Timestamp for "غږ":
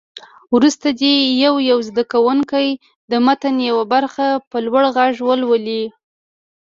4.95-5.15